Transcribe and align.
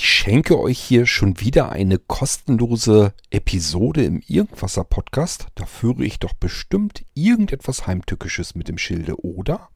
Ich 0.00 0.08
schenke 0.08 0.60
euch 0.60 0.78
hier 0.78 1.06
schon 1.06 1.40
wieder 1.40 1.72
eine 1.72 1.98
kostenlose 1.98 3.14
Episode 3.30 4.04
im 4.04 4.22
Irgendwasser 4.28 4.84
Podcast. 4.84 5.48
Da 5.56 5.66
führe 5.66 6.04
ich 6.04 6.20
doch 6.20 6.34
bestimmt 6.34 7.04
irgendetwas 7.14 7.88
Heimtückisches 7.88 8.54
mit 8.54 8.68
dem 8.68 8.78
Schilde, 8.78 9.20
oder? 9.24 9.70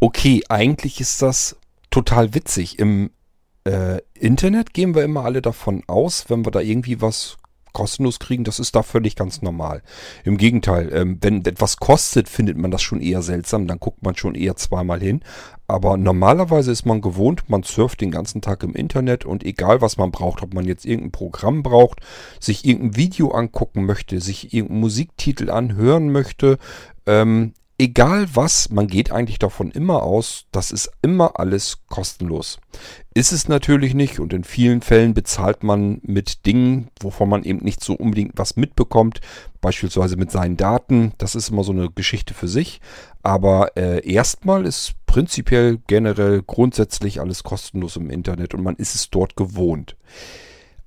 Okay, 0.00 0.42
eigentlich 0.48 1.02
ist 1.02 1.20
das 1.20 1.56
total 1.90 2.32
witzig. 2.32 2.78
Im 2.78 3.10
äh, 3.66 4.00
Internet 4.14 4.74
gehen 4.74 4.94
wir 4.94 5.04
immer 5.04 5.24
alle 5.24 5.42
davon 5.42 5.82
aus, 5.86 6.26
wenn 6.28 6.44
wir 6.44 6.50
da 6.50 6.60
irgendwie 6.60 7.00
was 7.00 7.36
kostenlos 7.76 8.18
kriegen, 8.18 8.44
das 8.44 8.58
ist 8.58 8.74
da 8.74 8.82
völlig 8.82 9.16
ganz 9.16 9.42
normal. 9.42 9.82
Im 10.24 10.38
Gegenteil, 10.38 10.90
ähm, 10.94 11.18
wenn 11.20 11.44
etwas 11.44 11.76
kostet, 11.76 12.26
findet 12.26 12.56
man 12.56 12.70
das 12.70 12.80
schon 12.80 13.02
eher 13.02 13.20
seltsam, 13.20 13.66
dann 13.66 13.78
guckt 13.78 14.02
man 14.02 14.16
schon 14.16 14.34
eher 14.34 14.56
zweimal 14.56 14.98
hin. 14.98 15.20
Aber 15.66 15.98
normalerweise 15.98 16.72
ist 16.72 16.86
man 16.86 17.02
gewohnt, 17.02 17.50
man 17.50 17.64
surft 17.64 18.00
den 18.00 18.10
ganzen 18.10 18.40
Tag 18.40 18.62
im 18.62 18.72
Internet 18.72 19.26
und 19.26 19.44
egal 19.44 19.82
was 19.82 19.98
man 19.98 20.10
braucht, 20.10 20.42
ob 20.42 20.54
man 20.54 20.64
jetzt 20.64 20.86
irgendein 20.86 21.12
Programm 21.12 21.62
braucht, 21.62 22.00
sich 22.40 22.64
irgendein 22.64 22.96
Video 22.96 23.32
angucken 23.32 23.84
möchte, 23.84 24.22
sich 24.22 24.54
irgendeinen 24.54 24.80
Musiktitel 24.80 25.50
anhören 25.50 26.10
möchte, 26.10 26.56
ähm, 27.04 27.52
egal 27.78 28.28
was, 28.34 28.70
man 28.70 28.86
geht 28.86 29.10
eigentlich 29.12 29.38
davon 29.38 29.70
immer 29.70 30.02
aus, 30.02 30.46
das 30.52 30.70
ist 30.70 30.90
immer 31.02 31.38
alles 31.38 31.78
kostenlos. 31.88 32.58
Ist 33.14 33.32
es 33.32 33.48
natürlich 33.48 33.94
nicht 33.94 34.18
und 34.18 34.32
in 34.32 34.44
vielen 34.44 34.82
Fällen 34.82 35.14
bezahlt 35.14 35.62
man 35.62 36.00
mit 36.02 36.46
Dingen, 36.46 36.88
wovon 37.00 37.28
man 37.28 37.44
eben 37.44 37.64
nicht 37.64 37.82
so 37.82 37.94
unbedingt 37.94 38.32
was 38.36 38.56
mitbekommt, 38.56 39.20
beispielsweise 39.60 40.16
mit 40.16 40.30
seinen 40.30 40.56
Daten. 40.56 41.12
Das 41.18 41.34
ist 41.34 41.50
immer 41.50 41.64
so 41.64 41.72
eine 41.72 41.90
Geschichte 41.90 42.34
für 42.34 42.48
sich. 42.48 42.80
Aber 43.22 43.76
äh, 43.76 44.06
erstmal 44.08 44.64
ist 44.64 44.94
prinzipiell 45.06 45.78
generell 45.86 46.42
grundsätzlich 46.46 47.20
alles 47.20 47.42
kostenlos 47.42 47.96
im 47.96 48.10
Internet 48.10 48.54
und 48.54 48.62
man 48.62 48.76
ist 48.76 48.94
es 48.94 49.10
dort 49.10 49.36
gewohnt. 49.36 49.96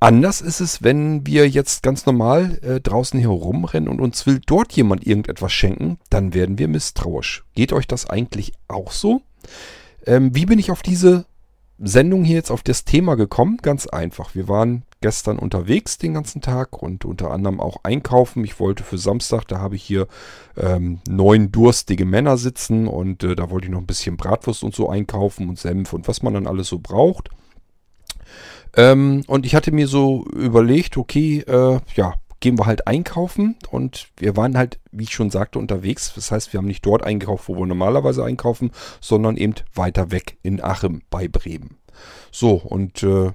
Anders 0.02 0.40
ist 0.40 0.62
es, 0.62 0.82
wenn 0.82 1.28
wir 1.28 1.50
jetzt 1.50 1.84
ganz 1.84 2.06
normal 2.06 2.60
äh, 2.62 2.80
draußen 2.80 3.20
herumrennen 3.20 3.90
und 3.90 4.00
uns 4.00 4.26
will 4.26 4.40
dort 4.46 4.72
jemand 4.72 5.06
irgendetwas 5.06 5.52
schenken, 5.52 6.00
dann 6.10 6.34
werden 6.34 6.58
wir 6.58 6.70
misstrauisch. 6.70 7.44
Geht 7.54 7.74
euch 7.74 7.86
das 7.86 8.10
eigentlich 8.10 8.54
auch 8.70 8.92
so? 8.92 9.22
Ähm, 10.06 10.34
wie 10.34 10.46
bin 10.46 10.58
ich 10.58 10.72
auf 10.72 10.82
diese 10.82 11.26
Sendung 11.80 12.24
hier 12.24 12.38
jetzt 12.38 12.52
auf 12.52 12.64
das 12.64 12.86
Thema 12.86 13.16
gekommen? 13.16 13.58
Ganz 13.62 13.88
einfach. 13.88 14.36
Wir 14.36 14.48
waren 14.48 14.84
gestern 15.02 15.38
unterwegs 15.38 15.98
den 15.98 16.14
ganzen 16.14 16.42
Tag 16.42 16.82
und 16.82 17.04
unter 17.04 17.32
anderem 17.32 17.60
auch 17.60 17.78
einkaufen. 17.84 18.44
Ich 18.46 18.60
wollte 18.60 18.84
für 18.84 18.98
Samstag, 18.98 19.48
da 19.50 19.60
habe 19.60 19.76
ich 19.76 19.84
hier 19.84 20.08
ähm, 20.58 21.00
neun 21.08 21.52
durstige 21.52 22.06
Männer 22.06 22.38
sitzen 22.38 22.88
und 22.88 23.24
äh, 23.24 23.36
da 23.36 23.50
wollte 23.50 23.68
ich 23.68 23.72
noch 23.72 23.80
ein 23.80 23.86
bisschen 23.86 24.16
Bratwurst 24.18 24.64
und 24.64 24.74
so 24.74 24.90
einkaufen 24.90 25.50
und 25.50 25.60
Senf 25.60 25.92
und 25.92 26.08
was 26.08 26.22
man 26.22 26.34
dann 26.34 26.48
alles 26.48 26.68
so 26.68 26.80
braucht. 26.80 27.30
Ähm, 28.76 29.24
und 29.28 29.46
ich 29.46 29.56
hatte 29.56 29.72
mir 29.72 29.88
so 29.88 30.26
überlegt, 30.34 30.98
okay, 30.98 31.40
äh, 31.40 31.80
ja, 31.96 32.16
gehen 32.40 32.58
wir 32.58 32.66
halt 32.66 32.88
einkaufen 32.88 33.58
und 33.70 34.08
wir 34.18 34.38
waren 34.38 34.58
halt, 34.58 34.80
wie 34.92 35.04
ich 35.04 35.14
schon 35.14 35.30
sagte, 35.30 35.60
unterwegs. 35.60 36.14
Das 36.16 36.32
heißt, 36.32 36.54
wir 36.54 36.60
haben 36.60 36.68
nicht 36.68 36.86
dort 36.86 37.04
eingekauft, 37.04 37.50
wo 37.50 37.56
wir 37.56 37.66
normalerweise 37.66 38.24
einkaufen, 38.24 38.72
sondern 39.02 39.38
eben 39.38 39.56
weiter 39.74 40.12
weg 40.12 40.38
in 40.42 40.64
Achim 40.64 41.02
bei 41.10 41.28
Bremen. 41.28 41.78
So, 42.32 42.54
und 42.54 43.04
äh, 43.04 43.32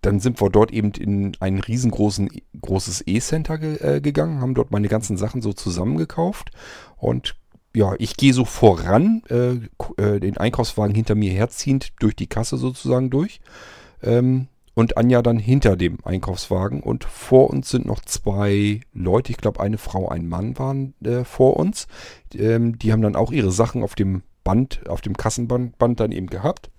dann 0.00 0.20
sind 0.20 0.40
wir 0.40 0.50
dort 0.50 0.70
eben 0.70 0.92
in 0.92 1.36
ein 1.40 1.58
riesengroßen 1.58 2.28
großes 2.60 3.04
E-Center 3.06 3.58
ge 3.58 3.76
äh, 3.76 4.00
gegangen, 4.00 4.40
haben 4.40 4.54
dort 4.54 4.70
meine 4.70 4.88
ganzen 4.88 5.16
Sachen 5.16 5.40
so 5.40 5.52
zusammengekauft 5.52 6.50
und 6.96 7.36
ja, 7.74 7.94
ich 7.98 8.16
gehe 8.16 8.32
so 8.32 8.44
voran, 8.44 9.22
äh, 9.28 9.54
äh 10.00 10.20
den 10.20 10.36
Einkaufswagen 10.36 10.94
hinter 10.94 11.16
mir 11.16 11.32
herziehend 11.32 11.92
durch 11.98 12.14
die 12.14 12.28
Kasse 12.28 12.56
sozusagen 12.56 13.10
durch. 13.10 13.40
Ähm, 14.04 14.48
und 14.74 14.96
Anja 14.96 15.22
dann 15.22 15.38
hinter 15.38 15.76
dem 15.76 15.98
Einkaufswagen. 16.04 16.82
Und 16.82 17.04
vor 17.04 17.50
uns 17.50 17.70
sind 17.70 17.86
noch 17.86 18.00
zwei 18.00 18.80
Leute, 18.92 19.30
ich 19.30 19.38
glaube 19.38 19.60
eine 19.60 19.78
Frau, 19.78 20.08
ein 20.08 20.28
Mann 20.28 20.58
waren 20.58 20.94
äh, 21.04 21.24
vor 21.24 21.56
uns. 21.56 21.86
Ähm, 22.34 22.78
die 22.78 22.92
haben 22.92 23.02
dann 23.02 23.16
auch 23.16 23.32
ihre 23.32 23.52
Sachen 23.52 23.82
auf 23.82 23.94
dem 23.94 24.22
Band, 24.42 24.88
auf 24.88 25.00
dem 25.00 25.16
Kassenband 25.16 25.78
Band 25.78 26.00
dann 26.00 26.12
eben 26.12 26.26
gehabt. 26.26 26.70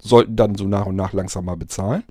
Sollten 0.00 0.36
dann 0.36 0.56
so 0.56 0.66
nach 0.66 0.86
und 0.86 0.96
nach 0.96 1.12
langsam 1.12 1.44
mal 1.44 1.56
bezahlen. 1.56 2.02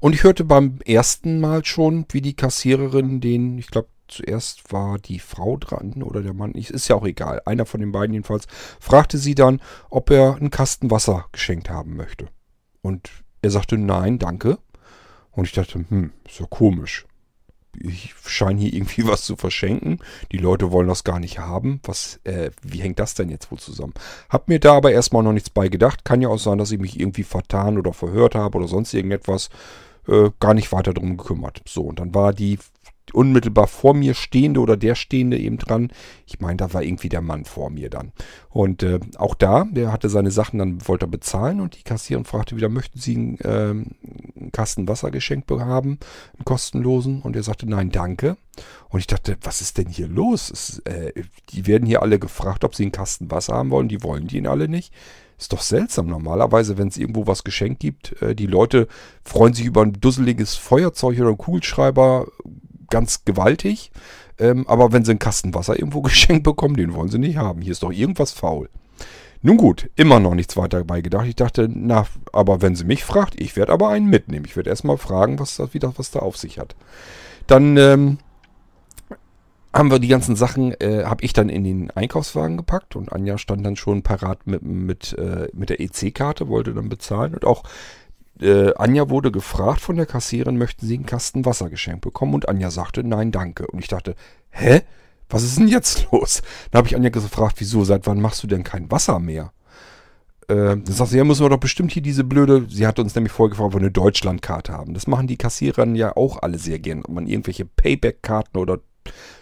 Und 0.00 0.14
ich 0.14 0.24
hörte 0.24 0.44
beim 0.44 0.78
ersten 0.86 1.40
Mal 1.40 1.64
schon, 1.64 2.06
wie 2.10 2.22
die 2.22 2.34
Kassiererin 2.34 3.20
den, 3.20 3.58
ich 3.58 3.68
glaube, 3.68 3.88
zuerst 4.08 4.72
war 4.72 4.98
die 4.98 5.18
Frau 5.18 5.58
dran 5.58 6.02
oder 6.02 6.22
der 6.22 6.32
Mann, 6.32 6.52
ist 6.52 6.88
ja 6.88 6.96
auch 6.96 7.04
egal, 7.04 7.42
einer 7.44 7.66
von 7.66 7.80
den 7.80 7.92
beiden 7.92 8.14
jedenfalls, 8.14 8.46
fragte 8.80 9.18
sie 9.18 9.34
dann, 9.34 9.60
ob 9.90 10.10
er 10.10 10.36
einen 10.36 10.50
Kasten 10.50 10.90
Wasser 10.90 11.26
geschenkt 11.32 11.68
haben 11.68 11.96
möchte. 11.96 12.28
Und 12.80 13.10
er 13.42 13.50
sagte, 13.50 13.78
nein, 13.78 14.18
danke. 14.18 14.58
Und 15.30 15.44
ich 15.44 15.52
dachte, 15.52 15.84
hm, 15.88 16.12
ist 16.26 16.40
ja 16.40 16.46
komisch. 16.48 17.06
Ich 17.80 18.14
scheine 18.26 18.60
hier 18.60 18.72
irgendwie 18.72 19.06
was 19.06 19.22
zu 19.22 19.36
verschenken. 19.36 20.00
Die 20.32 20.38
Leute 20.38 20.72
wollen 20.72 20.88
das 20.88 21.04
gar 21.04 21.20
nicht 21.20 21.38
haben. 21.38 21.80
Was, 21.84 22.20
äh, 22.24 22.50
wie 22.62 22.80
hängt 22.80 22.98
das 22.98 23.14
denn 23.14 23.28
jetzt 23.30 23.50
wohl 23.50 23.58
zusammen? 23.58 23.94
Hab 24.28 24.48
mir 24.48 24.58
da 24.58 24.74
aber 24.74 24.90
erstmal 24.92 25.22
noch 25.22 25.32
nichts 25.32 25.50
bei 25.50 25.68
gedacht. 25.68 26.04
Kann 26.04 26.22
ja 26.22 26.28
auch 26.28 26.38
sein, 26.38 26.58
dass 26.58 26.72
ich 26.72 26.80
mich 26.80 26.98
irgendwie 26.98 27.22
vertan 27.22 27.78
oder 27.78 27.92
verhört 27.92 28.34
habe 28.34 28.58
oder 28.58 28.68
sonst 28.68 28.94
irgendetwas. 28.94 29.48
Äh, 30.08 30.30
gar 30.40 30.54
nicht 30.54 30.72
weiter 30.72 30.94
drum 30.94 31.16
gekümmert. 31.16 31.62
So, 31.68 31.82
und 31.82 32.00
dann 32.00 32.14
war 32.14 32.32
die 32.32 32.58
unmittelbar 33.14 33.66
vor 33.66 33.94
mir 33.94 34.14
stehende 34.14 34.60
oder 34.60 34.76
der 34.76 34.94
stehende 34.94 35.38
eben 35.38 35.58
dran. 35.58 35.90
Ich 36.26 36.40
meine, 36.40 36.56
da 36.56 36.72
war 36.72 36.82
irgendwie 36.82 37.08
der 37.08 37.20
Mann 37.20 37.44
vor 37.44 37.70
mir 37.70 37.90
dann. 37.90 38.12
Und 38.50 38.82
äh, 38.82 39.00
auch 39.16 39.34
da, 39.34 39.66
der 39.70 39.92
hatte 39.92 40.08
seine 40.08 40.30
Sachen, 40.30 40.58
dann 40.58 40.86
wollte 40.86 41.06
er 41.06 41.10
bezahlen 41.10 41.60
und 41.60 41.78
die 41.78 41.82
Kassiererin 41.82 42.24
fragte 42.24 42.56
wieder, 42.56 42.68
möchten 42.68 42.98
Sie 42.98 43.16
einen, 43.16 43.38
äh, 43.40 43.70
einen 44.40 44.52
Kasten 44.52 44.88
Wasser 44.88 45.10
geschenkt 45.10 45.50
haben, 45.50 45.98
einen 46.36 46.44
kostenlosen? 46.44 47.22
Und 47.22 47.36
er 47.36 47.42
sagte, 47.42 47.68
nein, 47.68 47.90
danke. 47.90 48.36
Und 48.88 49.00
ich 49.00 49.06
dachte, 49.06 49.36
was 49.42 49.60
ist 49.60 49.78
denn 49.78 49.88
hier 49.88 50.08
los? 50.08 50.50
Es, 50.50 50.78
äh, 50.80 51.12
die 51.50 51.66
werden 51.66 51.86
hier 51.86 52.02
alle 52.02 52.18
gefragt, 52.18 52.64
ob 52.64 52.74
sie 52.74 52.84
einen 52.84 52.92
Kasten 52.92 53.30
Wasser 53.30 53.54
haben 53.54 53.70
wollen. 53.70 53.88
Die 53.88 54.02
wollen 54.02 54.26
die 54.26 54.38
ihn 54.38 54.46
alle 54.46 54.68
nicht. 54.68 54.92
Ist 55.38 55.52
doch 55.52 55.62
seltsam. 55.62 56.06
Normalerweise, 56.06 56.78
wenn 56.78 56.88
es 56.88 56.96
irgendwo 56.96 57.26
was 57.26 57.44
geschenkt 57.44 57.80
gibt, 57.80 58.20
äh, 58.22 58.34
die 58.34 58.46
Leute 58.46 58.88
freuen 59.24 59.54
sich 59.54 59.66
über 59.66 59.82
ein 59.82 59.92
dusseliges 59.92 60.56
Feuerzeug 60.56 61.18
oder 61.18 61.28
einen 61.28 61.38
Kugelschreiber, 61.38 62.26
ganz 62.90 63.24
gewaltig. 63.24 63.90
Ähm, 64.38 64.66
aber 64.68 64.92
wenn 64.92 65.04
sie 65.04 65.12
einen 65.12 65.18
Kasten 65.18 65.54
Wasser 65.54 65.78
irgendwo 65.78 66.02
geschenkt 66.02 66.44
bekommen, 66.44 66.76
den 66.76 66.94
wollen 66.94 67.08
sie 67.08 67.18
nicht 67.18 67.36
haben. 67.36 67.62
Hier 67.62 67.72
ist 67.72 67.82
doch 67.82 67.92
irgendwas 67.92 68.32
faul. 68.32 68.68
Nun 69.40 69.56
gut, 69.56 69.88
immer 69.94 70.18
noch 70.18 70.34
nichts 70.34 70.56
weiter 70.56 70.78
dabei 70.78 71.00
gedacht. 71.00 71.26
Ich 71.26 71.36
dachte, 71.36 71.68
na, 71.72 72.06
aber 72.32 72.60
wenn 72.60 72.74
sie 72.74 72.84
mich 72.84 73.04
fragt, 73.04 73.40
ich 73.40 73.56
werde 73.56 73.72
aber 73.72 73.88
einen 73.88 74.10
mitnehmen. 74.10 74.44
Ich 74.44 74.56
werde 74.56 74.70
erstmal 74.70 74.96
fragen, 74.96 75.38
was 75.38 75.56
das 75.56 75.74
wieder, 75.74 75.92
was 75.96 76.10
da 76.10 76.20
auf 76.20 76.36
sich 76.36 76.58
hat. 76.58 76.74
Dann 77.46 77.76
ähm, 77.76 78.18
haben 79.72 79.90
wir 79.92 80.00
die 80.00 80.08
ganzen 80.08 80.34
Sachen, 80.34 80.72
äh, 80.80 81.04
habe 81.04 81.24
ich 81.24 81.32
dann 81.32 81.48
in 81.48 81.62
den 81.62 81.90
Einkaufswagen 81.92 82.56
gepackt 82.56 82.96
und 82.96 83.12
Anja 83.12 83.38
stand 83.38 83.64
dann 83.64 83.76
schon 83.76 84.02
parat 84.02 84.46
mit, 84.46 84.62
mit, 84.62 85.12
äh, 85.16 85.48
mit 85.52 85.70
der 85.70 85.80
EC-Karte, 85.80 86.48
wollte 86.48 86.74
dann 86.74 86.88
bezahlen 86.88 87.34
und 87.34 87.44
auch 87.44 87.62
äh, 88.40 88.74
Anja 88.74 89.08
wurde 89.10 89.30
gefragt 89.30 89.80
von 89.80 89.96
der 89.96 90.06
Kassiererin, 90.06 90.58
möchten 90.58 90.86
Sie 90.86 90.94
einen 90.94 91.06
Kasten 91.06 91.44
Wasser 91.44 91.70
geschenkt 91.70 92.02
bekommen? 92.02 92.34
Und 92.34 92.48
Anja 92.48 92.70
sagte, 92.70 93.04
nein, 93.04 93.32
danke. 93.32 93.66
Und 93.66 93.80
ich 93.80 93.88
dachte, 93.88 94.14
hä? 94.50 94.82
Was 95.30 95.42
ist 95.42 95.58
denn 95.58 95.68
jetzt 95.68 96.08
los? 96.10 96.40
Dann 96.70 96.78
habe 96.78 96.88
ich 96.88 96.96
Anja 96.96 97.10
gefragt, 97.10 97.56
wieso, 97.58 97.84
seit 97.84 98.06
wann 98.06 98.20
machst 98.20 98.42
du 98.42 98.46
denn 98.46 98.64
kein 98.64 98.90
Wasser 98.90 99.18
mehr? 99.18 99.52
Äh, 100.48 100.54
dann 100.54 100.86
sagt 100.86 101.10
sie, 101.10 101.18
ja, 101.18 101.24
müssen 101.24 101.44
wir 101.44 101.50
doch 101.50 101.58
bestimmt 101.58 101.92
hier 101.92 102.00
diese 102.02 102.24
blöde, 102.24 102.66
sie 102.70 102.86
hatte 102.86 103.02
uns 103.02 103.14
nämlich 103.14 103.32
vorgefragt, 103.32 103.66
ob 103.66 103.74
wir 103.74 103.80
eine 103.80 103.90
Deutschlandkarte 103.90 104.72
haben. 104.72 104.94
Das 104.94 105.06
machen 105.06 105.26
die 105.26 105.36
Kassierer 105.36 105.86
ja 105.88 106.16
auch 106.16 106.40
alle 106.42 106.58
sehr 106.58 106.78
gern, 106.78 107.04
ob 107.04 107.10
man 107.10 107.26
irgendwelche 107.26 107.66
Payback-Karten 107.66 108.56
oder 108.56 108.78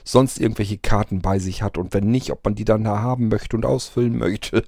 sonst 0.04 0.40
irgendwelche 0.40 0.78
Karten 0.78 1.20
bei 1.22 1.38
sich 1.38 1.62
hat 1.62 1.78
und 1.78 1.94
wenn 1.94 2.10
nicht, 2.10 2.30
ob 2.32 2.44
man 2.44 2.54
die 2.56 2.64
dann 2.64 2.84
da 2.84 3.00
haben 3.00 3.28
möchte 3.28 3.56
und 3.56 3.64
ausfüllen 3.64 4.18
möchte. 4.18 4.64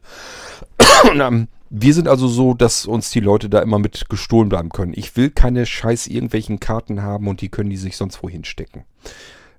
und, 1.10 1.20
ähm, 1.20 1.48
wir 1.70 1.94
sind 1.94 2.08
also 2.08 2.28
so, 2.28 2.54
dass 2.54 2.86
uns 2.86 3.10
die 3.10 3.20
Leute 3.20 3.48
da 3.48 3.60
immer 3.60 3.78
mit 3.78 4.08
gestohlen 4.08 4.48
bleiben 4.48 4.70
können. 4.70 4.92
Ich 4.94 5.16
will 5.16 5.30
keine 5.30 5.66
scheiß 5.66 6.06
irgendwelchen 6.06 6.60
Karten 6.60 7.02
haben 7.02 7.28
und 7.28 7.40
die 7.40 7.48
können 7.48 7.70
die 7.70 7.76
sich 7.76 7.96
sonst 7.96 8.22
wohin 8.22 8.44
stecken. 8.44 8.84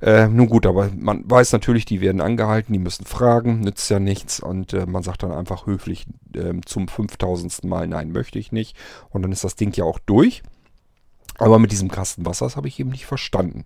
Äh, 0.01 0.27
nun 0.27 0.47
gut, 0.47 0.65
aber 0.65 0.89
man 0.97 1.29
weiß 1.29 1.51
natürlich, 1.51 1.83
die 1.83 1.99
werden 1.99 2.21
angehalten, 2.21 2.71
die 2.71 2.79
müssen 2.79 3.05
fragen, 3.05 3.59
nützt 3.59 3.89
ja 3.89 3.99
nichts 3.99 4.39
und 4.39 4.73
äh, 4.73 4.85
man 4.85 5.03
sagt 5.03 5.23
dann 5.23 5.33
einfach 5.33 5.65
höflich 5.65 6.05
äh, 6.33 6.53
zum 6.65 6.87
5000. 6.87 7.65
Mal, 7.65 7.87
nein, 7.87 8.11
möchte 8.11 8.39
ich 8.39 8.51
nicht 8.53 8.77
und 9.09 9.23
dann 9.23 9.33
ist 9.33 9.43
das 9.43 9.55
Ding 9.55 9.75
ja 9.75 9.83
auch 9.83 9.99
durch. 9.99 10.41
Aber 11.39 11.57
mit 11.57 11.71
diesem 11.71 11.89
Kasten 11.89 12.25
Wasser, 12.25 12.45
das 12.45 12.55
habe 12.57 12.67
ich 12.67 12.79
eben 12.79 12.89
nicht 12.89 13.05
verstanden. 13.05 13.65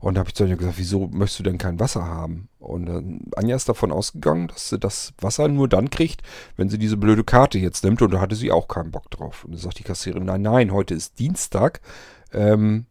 Und 0.00 0.14
da 0.14 0.20
habe 0.20 0.30
ich 0.30 0.34
zu 0.34 0.44
Anja 0.44 0.54
gesagt, 0.54 0.78
wieso 0.78 1.08
möchtest 1.08 1.40
du 1.40 1.42
denn 1.42 1.58
kein 1.58 1.80
Wasser 1.80 2.06
haben? 2.06 2.48
Und 2.60 2.88
äh, 2.88 3.36
Anja 3.36 3.56
ist 3.56 3.68
davon 3.68 3.90
ausgegangen, 3.90 4.48
dass 4.48 4.68
sie 4.68 4.78
das 4.78 5.12
Wasser 5.20 5.48
nur 5.48 5.68
dann 5.68 5.90
kriegt, 5.90 6.22
wenn 6.56 6.70
sie 6.70 6.78
diese 6.78 6.96
blöde 6.96 7.24
Karte 7.24 7.58
jetzt 7.58 7.82
nimmt. 7.82 8.00
Und 8.02 8.12
da 8.12 8.20
hatte 8.20 8.36
sie 8.36 8.52
auch 8.52 8.68
keinen 8.68 8.92
Bock 8.92 9.10
drauf. 9.10 9.44
Und 9.44 9.52
dann 9.52 9.60
sagt 9.60 9.80
die 9.80 9.84
Kassiererin, 9.84 10.24
nein, 10.24 10.42
nein, 10.42 10.72
heute 10.72 10.94
ist 10.94 11.18
Dienstag. 11.18 11.80
Ähm, 12.32 12.86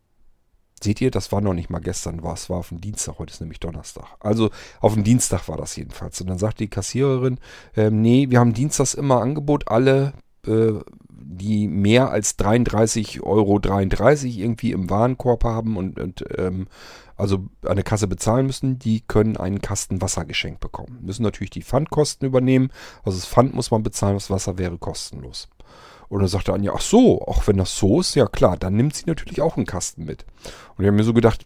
seht 0.83 0.99
ihr, 1.01 1.09
das 1.09 1.31
war 1.31 1.41
noch 1.41 1.53
nicht 1.53 1.69
mal 1.69 1.79
gestern, 1.79 2.23
war 2.23 2.33
es 2.33 2.49
war 2.49 2.57
auf 2.57 2.69
dem 2.69 2.81
Dienstag, 2.81 3.19
heute 3.19 3.31
ist 3.31 3.41
nämlich 3.41 3.59
Donnerstag. 3.59 4.05
Also 4.19 4.49
auf 4.79 4.93
dem 4.93 5.03
Dienstag 5.03 5.47
war 5.47 5.57
das 5.57 5.75
jedenfalls. 5.75 6.19
Und 6.19 6.27
dann 6.27 6.37
sagt 6.37 6.59
die 6.59 6.67
Kassiererin, 6.67 7.39
ähm, 7.75 8.01
nee, 8.01 8.29
wir 8.29 8.39
haben 8.39 8.53
Dienstags 8.53 8.93
immer 8.93 9.21
Angebot, 9.21 9.69
alle 9.69 10.13
äh, 10.45 10.73
die 11.19 11.67
mehr 11.67 12.09
als 12.09 12.37
33,33 12.39 13.21
Euro 13.21 13.59
irgendwie 13.59 14.71
im 14.71 14.89
Warenkorb 14.89 15.43
haben 15.43 15.77
und, 15.77 15.99
und 15.99 16.25
ähm, 16.37 16.67
also 17.15 17.47
eine 17.65 17.83
Kasse 17.83 18.07
bezahlen 18.07 18.45
müssen, 18.45 18.77
die 18.77 19.01
können 19.01 19.37
einen 19.37 19.59
Kasten 19.59 20.01
Wasser 20.01 20.23
geschenkt 20.23 20.59
bekommen. 20.59 20.99
Müssen 21.01 21.23
natürlich 21.23 21.49
die 21.49 21.63
Pfandkosten 21.63 22.27
übernehmen. 22.27 22.69
Also 23.03 23.17
das 23.17 23.27
Pfand 23.27 23.55
muss 23.55 23.71
man 23.71 23.83
bezahlen, 23.83 24.15
das 24.15 24.29
Wasser 24.29 24.57
wäre 24.57 24.77
kostenlos. 24.77 25.49
Und 26.09 26.19
dann 26.19 26.29
sagte 26.29 26.53
Anja, 26.53 26.73
ach 26.75 26.81
so, 26.81 27.21
auch 27.23 27.47
wenn 27.47 27.57
das 27.57 27.75
so 27.75 27.99
ist, 27.99 28.15
ja 28.15 28.27
klar, 28.27 28.55
dann 28.55 28.75
nimmt 28.75 28.95
sie 28.95 29.05
natürlich 29.07 29.41
auch 29.41 29.57
einen 29.57 29.65
Kasten 29.65 30.05
mit. 30.05 30.25
Und 30.75 30.83
ich 30.83 30.87
habe 30.87 30.95
mir 30.95 31.03
so 31.03 31.13
gedacht, 31.13 31.45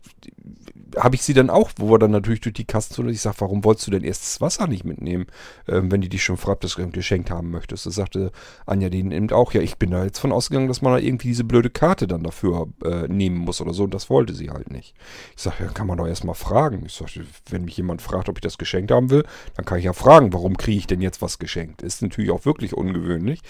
habe 0.97 1.15
ich 1.15 1.23
sie 1.23 1.33
dann 1.33 1.49
auch, 1.49 1.71
wo 1.77 1.89
wir 1.89 1.99
dann 1.99 2.11
natürlich 2.11 2.41
durch 2.41 2.53
die 2.53 2.65
Kasten 2.65 3.01
und 3.01 3.09
ich 3.09 3.21
sage, 3.21 3.37
warum 3.39 3.63
wolltest 3.63 3.87
du 3.87 3.91
denn 3.91 4.03
erst 4.03 4.23
das 4.23 4.41
Wasser 4.41 4.67
nicht 4.67 4.83
mitnehmen, 4.83 5.27
ähm, 5.67 5.91
wenn 5.91 6.01
die 6.01 6.09
dich 6.09 6.23
schon 6.23 6.37
fragt, 6.37 6.63
das 6.63 6.75
geschenkt 6.75 7.31
haben 7.31 7.51
möchtest? 7.51 7.85
Das 7.85 7.95
sagte 7.95 8.31
Anja 8.65 8.89
denen 8.89 9.11
eben 9.11 9.29
auch, 9.31 9.53
ja, 9.53 9.61
ich 9.61 9.77
bin 9.77 9.91
da 9.91 10.03
jetzt 10.03 10.19
von 10.19 10.31
ausgegangen, 10.31 10.67
dass 10.67 10.81
man 10.81 10.93
da 10.93 10.99
irgendwie 10.99 11.29
diese 11.29 11.43
blöde 11.43 11.69
Karte 11.69 12.07
dann 12.07 12.23
dafür 12.23 12.67
äh, 12.83 13.07
nehmen 13.07 13.37
muss 13.37 13.61
oder 13.61 13.73
so 13.73 13.83
und 13.83 13.93
das 13.93 14.09
wollte 14.09 14.33
sie 14.33 14.49
halt 14.49 14.71
nicht. 14.71 14.95
Ich 15.35 15.43
sage, 15.43 15.63
ja, 15.63 15.71
kann 15.71 15.87
man 15.87 15.97
doch 15.97 16.07
erstmal 16.07 16.35
fragen. 16.35 16.83
Ich 16.85 16.93
sage, 16.93 17.25
wenn 17.49 17.65
mich 17.65 17.77
jemand 17.77 18.01
fragt, 18.01 18.29
ob 18.29 18.37
ich 18.37 18.41
das 18.41 18.57
geschenkt 18.57 18.91
haben 18.91 19.09
will, 19.09 19.23
dann 19.55 19.65
kann 19.65 19.79
ich 19.79 19.85
ja 19.85 19.93
fragen, 19.93 20.33
warum 20.33 20.57
kriege 20.57 20.77
ich 20.77 20.87
denn 20.87 21.01
jetzt 21.01 21.21
was 21.21 21.39
geschenkt? 21.39 21.81
Ist 21.81 22.01
natürlich 22.01 22.31
auch 22.31 22.45
wirklich 22.45 22.73
ungewöhnlich, 22.73 23.41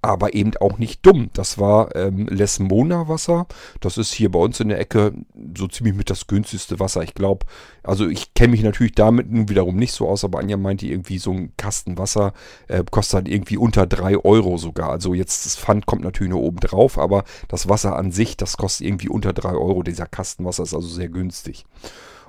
aber 0.00 0.34
eben 0.34 0.52
auch 0.60 0.78
nicht 0.78 1.04
dumm. 1.04 1.30
Das 1.32 1.58
war 1.58 1.94
ähm, 1.96 2.26
Lesmona 2.28 3.08
Wasser. 3.08 3.46
Das 3.80 3.98
ist 3.98 4.12
hier 4.12 4.30
bei 4.30 4.38
uns 4.38 4.60
in 4.60 4.68
der 4.68 4.78
Ecke 4.78 5.12
so 5.56 5.66
ziemlich 5.66 5.94
mit 5.94 6.10
das 6.10 6.26
günstigste 6.26 6.78
Wasser. 6.78 7.02
Ich 7.02 7.14
glaube, 7.14 7.46
also 7.82 8.08
ich 8.08 8.34
kenne 8.34 8.52
mich 8.52 8.62
natürlich 8.62 8.92
damit 8.92 9.30
nun 9.30 9.48
wiederum 9.48 9.76
nicht 9.76 9.92
so 9.92 10.08
aus, 10.08 10.24
aber 10.24 10.38
Anja 10.38 10.56
meinte 10.56 10.86
irgendwie 10.86 11.18
so 11.18 11.32
ein 11.32 11.52
Kasten 11.56 11.98
Wasser 11.98 12.32
äh, 12.68 12.84
kostet 12.90 13.14
halt 13.14 13.28
irgendwie 13.28 13.56
unter 13.56 13.86
3 13.86 14.24
Euro 14.24 14.56
sogar. 14.56 14.90
Also 14.90 15.14
jetzt 15.14 15.46
das 15.46 15.56
Pfand 15.56 15.86
kommt 15.86 16.02
natürlich 16.02 16.30
nur 16.30 16.42
oben 16.42 16.60
drauf, 16.60 16.98
aber 16.98 17.24
das 17.48 17.68
Wasser 17.68 17.96
an 17.96 18.12
sich, 18.12 18.36
das 18.36 18.56
kostet 18.56 18.86
irgendwie 18.86 19.08
unter 19.08 19.32
3 19.32 19.50
Euro. 19.50 19.82
Dieser 19.82 20.06
Kasten 20.06 20.44
Wasser 20.44 20.62
ist 20.62 20.74
also 20.74 20.88
sehr 20.88 21.08
günstig. 21.08 21.64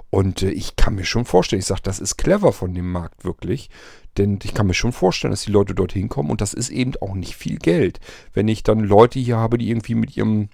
Und 0.10 0.42
äh, 0.44 0.50
ich 0.50 0.76
kann 0.76 0.96
mir 0.96 1.06
schon 1.06 1.26
vorstellen, 1.26 1.60
ich 1.60 1.66
sage, 1.66 1.82
das 1.84 2.00
ist 2.00 2.18
clever 2.18 2.54
von 2.54 2.74
dem 2.74 2.92
Markt 2.92 3.24
wirklich. 3.24 3.70
Denn 4.18 4.40
ich 4.44 4.54
kann 4.54 4.68
mir 4.68 4.74
schon 4.74 4.92
vorstellen, 4.92 5.32
dass 5.32 5.44
die 5.44 5.52
Leute 5.52 5.76
dorthin 5.76 6.10
kommen 6.10 6.30
und 6.30 6.42
das 6.42 6.54
ist 6.54 6.70
eben 6.70 6.94
auch 7.02 7.14
nicht 7.14 7.36
viel 7.36 7.58
Geld. 7.58 8.00
Wenn 8.34 8.48
ich 8.48 8.64
dann 8.64 8.80
Leute 8.80 9.20
hier 9.20 9.38
habe, 9.38 9.58
die 9.58 9.70
irgendwie 9.70 9.96
mit 9.96 10.18
ihrem 10.18 10.50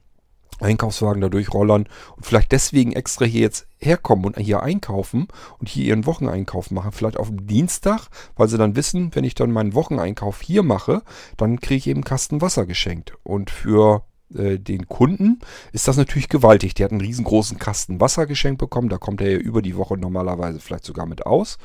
Einkaufswagen 0.60 1.22
da 1.22 1.30
durchrollern 1.30 1.88
und 2.16 2.26
vielleicht 2.26 2.52
deswegen 2.52 2.94
extra 2.94 3.26
hier 3.26 3.42
jetzt 3.42 3.68
herkommen 3.78 4.26
und 4.26 4.40
hier 4.40 4.64
einkaufen 4.64 5.28
und 5.60 5.68
hier 5.68 5.86
ihren 5.86 6.06
Wocheneinkauf 6.06 6.72
machen. 6.72 6.92
Vielleicht 6.92 7.18
auf 7.18 7.28
dem 7.28 7.46
Dienstag, 7.46 8.08
weil 8.36 8.48
sie 8.48 8.58
dann 8.58 8.76
wissen, 8.76 9.14
wenn 9.16 9.26
ich 9.26 9.36
dann 9.36 9.52
meinen 9.52 9.74
Wocheneinkauf 9.74 10.42
hier 10.42 10.64
mache, 10.64 11.02
dann 11.38 11.60
kriege 11.60 11.78
ich 11.78 11.88
eben 11.88 12.00
einen 12.00 12.06
Kasten 12.06 12.42
Wasser 12.42 12.66
geschenkt. 12.66 13.14
Und 13.24 13.50
für 13.50 14.04
äh, 14.34 14.58
den 14.58 14.88
Kunden 14.88 15.40
ist 15.72 15.88
das 15.88 15.98
natürlich 15.98 16.30
gewaltig. 16.30 16.74
Der 16.74 16.86
hat 16.86 16.92
einen 16.92 17.02
riesengroßen 17.02 17.60
Kasten 17.60 18.00
Wasser 18.00 18.26
geschenkt 18.26 18.60
bekommen. 18.60 18.90
Da 18.90 18.98
kommt 18.98 19.22
er 19.22 19.32
ja 19.32 19.38
über 19.38 19.62
die 19.62 19.76
Woche 19.76 19.98
normalerweise 19.98 20.60
vielleicht 20.60 20.86
sogar 20.86 21.06
mit 21.06 21.26
aus. 21.26 21.58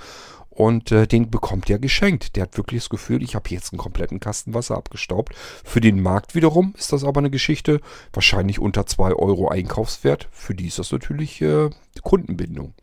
Und 0.51 0.91
äh, 0.93 1.07
den 1.07 1.31
bekommt 1.31 1.71
er 1.71 1.79
geschenkt. 1.79 2.37
Der 2.37 2.43
hat 2.43 2.57
wirklich 2.59 2.83
das 2.83 2.91
Gefühl, 2.91 3.23
ich 3.23 3.35
habe 3.35 3.49
jetzt 3.51 3.73
einen 3.73 3.79
kompletten 3.79 4.21
Kasten 4.21 4.53
Wasser 4.53 4.77
abgestaubt. 4.77 5.35
Für 5.65 5.81
den 5.81 6.03
Markt 6.03 6.35
wiederum 6.35 6.75
ist 6.77 6.93
das 6.93 7.05
aber 7.05 7.21
eine 7.21 7.31
Geschichte, 7.31 7.81
wahrscheinlich 8.13 8.59
unter 8.59 8.85
2 8.85 9.15
Euro 9.15 9.49
Einkaufswert. 9.49 10.29
Für 10.33 10.55
die 10.55 10.67
ist 10.67 10.79
das 10.79 10.93
natürlich 10.93 11.41
äh, 11.41 11.71
Kundenbindung. 12.03 12.75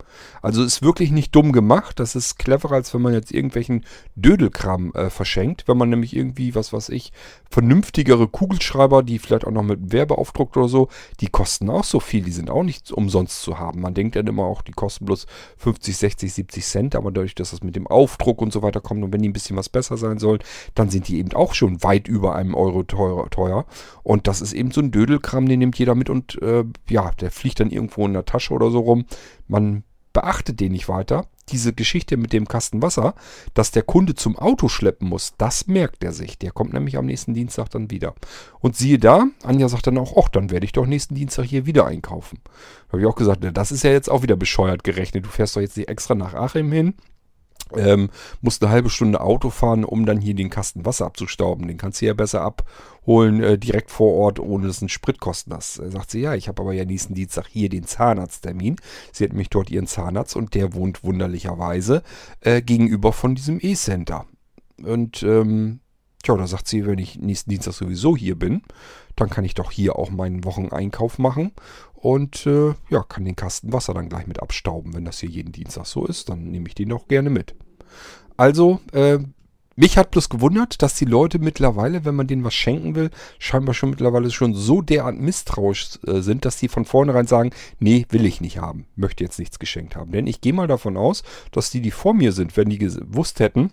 Also 0.42 0.64
ist 0.64 0.82
wirklich 0.82 1.12
nicht 1.12 1.34
dumm 1.36 1.52
gemacht. 1.52 2.00
Das 2.00 2.16
ist 2.16 2.38
cleverer, 2.38 2.74
als 2.74 2.94
wenn 2.94 3.02
man 3.02 3.14
jetzt 3.14 3.32
irgendwelchen 3.32 3.86
Dödelkram 4.16 4.92
äh, 4.94 5.10
verschenkt. 5.10 5.68
Wenn 5.68 5.78
man 5.78 5.90
nämlich 5.90 6.16
irgendwie, 6.16 6.56
was 6.56 6.74
weiß 6.74 6.90
ich, 6.90 7.14
vernünftigere 7.50 8.28
Kugelschreiber, 8.28 9.04
die 9.04 9.20
vielleicht 9.20 9.46
auch 9.46 9.52
noch 9.52 9.64
mit 9.64 9.92
Werbeaufdruck 9.92 10.56
oder 10.58 10.68
so, 10.68 10.90
die 11.22 11.28
kosten 11.28 11.70
auch 11.70 11.84
so 11.84 12.00
viel. 12.00 12.24
Die 12.24 12.32
sind 12.32 12.50
auch 12.50 12.64
nicht 12.64 12.92
umsonst 12.92 13.42
zu 13.42 13.58
haben. 13.58 13.82
Man 13.82 13.94
denkt 13.94 14.16
dann 14.16 14.28
immer 14.28 14.44
auch, 14.44 14.62
die 14.62 14.74
kosten 14.74 15.06
bloß 15.06 15.26
50, 15.58 15.98
60, 15.98 16.34
70 16.34 16.66
Cent. 16.66 16.96
Aber 16.96 17.12
dadurch, 17.12 17.36
dass 17.36 17.52
das 17.52 17.64
mit 17.64 17.76
dem 17.76 17.88
Aufdruck 17.88 18.42
und 18.42 18.52
so 18.52 18.62
weiter 18.62 18.82
kommt 18.82 19.04
und 19.04 19.14
wenn 19.14 19.22
die 19.22 19.30
ein 19.30 19.34
bisschen 19.34 19.58
was 19.58 19.70
besser 19.70 19.98
sein 19.98 20.20
sollen, 20.20 20.40
dann 20.76 20.90
sind 20.90 21.08
die 21.08 21.18
eben 21.18 21.34
auch 21.34 21.54
schon 21.54 21.82
weit 21.82 22.08
über 22.08 22.36
einem 22.36 22.56
Euro 22.56 22.84
teuer. 22.84 23.30
teuer. 23.30 23.66
Und 24.04 24.28
das 24.28 24.42
ist 24.42 24.54
eben 24.54 24.72
so 24.72 24.82
ein 24.82 24.92
Dödelkram, 24.92 25.48
den 25.48 25.60
nimmt 25.60 25.80
jeder 25.80 25.96
mit 25.96 26.10
und 26.10 26.42
äh, 26.42 26.66
ja, 26.90 27.12
der 27.20 27.32
fliegt 27.32 27.60
dann 27.60 27.72
irgendwo 27.72 28.06
in 28.06 28.14
der 28.14 28.26
Tasche 28.26 28.54
oder 28.54 28.70
so 28.70 28.80
rum. 28.80 28.97
Man 29.48 29.84
beachtet 30.14 30.60
den 30.60 30.72
nicht 30.72 30.90
weiter. 30.90 31.28
Diese 31.50 31.74
Geschichte 31.74 32.18
mit 32.18 32.34
dem 32.34 32.48
Kasten 32.48 32.82
Wasser, 32.82 33.14
dass 33.54 33.72
der 33.72 33.84
Kunde 33.84 34.16
zum 34.16 34.36
Auto 34.38 34.68
schleppen 34.68 35.08
muss, 35.08 35.34
das 35.38 35.68
merkt 35.68 36.04
er 36.04 36.12
sich. 36.12 36.38
Der 36.40 36.52
kommt 36.52 36.74
nämlich 36.74 36.98
am 36.98 37.06
nächsten 37.06 37.34
Dienstag 37.34 37.70
dann 37.70 37.90
wieder. 37.92 38.16
Und 38.60 38.76
siehe 38.76 39.00
da, 39.00 39.28
Anja 39.44 39.70
sagt 39.70 39.88
dann 39.88 39.98
auch, 39.98 40.18
ach, 40.18 40.28
dann 40.28 40.50
werde 40.50 40.66
ich 40.66 40.74
doch 40.74 40.86
nächsten 40.86 41.16
Dienstag 41.16 41.46
hier 41.46 41.66
wieder 41.66 41.86
einkaufen. 41.86 42.40
Da 42.44 42.94
habe 42.94 43.02
ich 43.02 43.08
auch 43.08 43.16
gesagt, 43.16 43.46
das 43.54 43.72
ist 43.72 43.84
ja 43.84 43.92
jetzt 43.92 44.10
auch 44.10 44.24
wieder 44.24 44.36
bescheuert 44.36 44.84
gerechnet. 44.84 45.26
Du 45.26 45.30
fährst 45.30 45.56
doch 45.56 45.62
jetzt 45.62 45.78
nicht 45.78 45.88
extra 45.88 46.16
nach 46.16 46.34
Achim 46.34 46.72
hin, 46.72 46.96
ähm, 47.76 48.10
musst 48.42 48.64
eine 48.64 48.72
halbe 48.72 48.90
Stunde 48.90 49.22
Auto 49.22 49.50
fahren, 49.50 49.84
um 49.84 50.06
dann 50.06 50.20
hier 50.20 50.34
den 50.34 50.50
Kasten 50.50 50.86
Wasser 50.86 51.06
abzustauben. 51.06 51.68
Den 51.68 51.78
kannst 51.78 52.02
du 52.02 52.06
ja 52.06 52.14
besser 52.14 52.42
abholen 52.42 53.44
äh, 53.44 53.58
direkt 53.58 53.92
vor 53.92 54.14
Ort, 54.14 54.40
ohne 54.40 54.68
dass 54.68 54.78
es 54.78 54.82
einen 54.82 54.90
Sprit 54.90 55.20
kosten 55.20 55.54
hast. 55.54 55.80
Da 55.80 55.90
sagt 55.90 56.12
sie, 56.12 56.22
ja, 56.22 56.36
ich 56.36 56.48
habe 56.48 56.62
aber 56.62 56.74
ja 56.74 56.86
nächsten 56.86 57.14
Dienstag 57.14 57.48
hier 57.48 57.70
den 57.70 57.86
Zahnarzttermin. 57.86 58.78
Sie 59.12 59.24
hat 59.24 59.34
mich 59.34 59.50
dort 59.50 59.70
ihren 59.70 59.88
Zahnarzt 59.88 60.36
und 60.36 60.54
der 60.54 60.74
wohnt 60.74 61.04
wunderlicherweise 61.04 62.04
äh, 62.42 62.62
gegenüber 62.62 63.14
von 63.14 63.36
diesem 63.36 63.60
E-Center. 63.62 64.26
Und 64.84 65.24
ähm, 65.24 65.80
tja, 66.24 66.36
da 66.36 66.48
sagt 66.48 66.68
sie, 66.68 66.86
wenn 66.86 67.00
ich 67.00 67.20
nächsten 67.20 67.50
Dienstag 67.50 67.74
sowieso 67.74 68.16
hier 68.16 68.38
bin, 68.38 68.62
dann 69.16 69.30
kann 69.30 69.46
ich 69.46 69.56
doch 69.56 69.72
hier 69.72 69.96
auch 69.98 70.12
meinen 70.12 70.44
Wocheneinkauf 70.44 71.18
machen 71.18 71.52
und 71.98 72.46
äh, 72.46 72.74
ja, 72.90 73.04
kann 73.04 73.26
den 73.26 73.36
Kasten 73.36 73.74
Wasser 73.74 73.94
dann 73.94 74.10
gleich 74.10 74.28
mit 74.28 74.42
abstauben. 74.42 74.94
Wenn 74.94 75.06
das 75.06 75.20
hier 75.20 75.30
jeden 75.30 75.52
Dienstag 75.52 75.86
so 75.86 76.06
ist, 76.06 76.30
dann 76.30 76.52
nehme 76.52 76.68
ich 76.68 76.76
den 76.76 76.90
doch 76.90 77.08
gerne 77.08 77.30
mit. 77.30 77.56
Also, 78.38 78.80
äh, 78.94 79.20
mich 79.80 79.98
hat 79.98 80.10
bloß 80.10 80.30
gewundert, 80.30 80.82
dass 80.82 80.96
die 80.96 81.06
Leute 81.06 81.38
mittlerweile, 81.38 82.04
wenn 82.04 82.16
man 82.16 82.26
denen 82.26 82.44
was 82.44 82.56
schenken 82.56 82.96
will, 82.96 83.12
scheinbar 83.38 83.76
schon 83.76 83.92
mittlerweile 83.92 84.32
schon 84.32 84.56
so 84.56 84.82
derart 84.82 85.20
misstrauisch 85.20 86.00
äh, 86.08 86.22
sind, 86.22 86.46
dass 86.46 86.58
die 86.58 86.68
von 86.68 86.86
vornherein 86.86 87.28
sagen, 87.28 87.52
nee, 87.80 88.08
will 88.10 88.26
ich 88.26 88.42
nicht 88.42 88.58
haben, 88.58 88.88
möchte 88.96 89.24
jetzt 89.24 89.38
nichts 89.38 89.60
geschenkt 89.60 89.96
haben. 89.96 90.12
Denn 90.12 90.26
ich 90.26 90.42
gehe 90.42 90.54
mal 90.54 90.66
davon 90.66 90.98
aus, 90.98 91.22
dass 91.52 91.70
die, 91.70 91.82
die 91.82 91.92
vor 91.92 92.16
mir 92.16 92.32
sind, 92.32 92.58
wenn 92.58 92.70
die 92.70 92.80
gewusst 92.80 93.40
hätten, 93.40 93.72